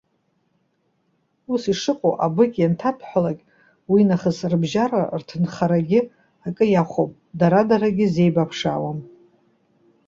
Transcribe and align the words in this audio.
Ус 1.53 1.63
ишыҟоу, 1.71 2.13
абыкь 2.25 2.57
ианҭаҭәҳәалак, 2.59 3.39
уинахыс 3.91 4.39
рыбжьара 4.51 5.01
рҭынхарагьы 5.19 5.99
акы 6.47 6.65
иахәом, 6.69 7.11
дара-дарагьы 7.39 8.05
зеибаԥшаауам! 8.13 8.99